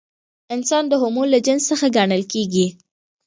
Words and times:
انسان 0.55 0.83
د 0.87 0.93
هومو 1.01 1.23
له 1.33 1.39
جنس 1.45 1.63
څخه 1.71 1.85
ګڼل 1.97 2.23
کېږي. 2.33 2.67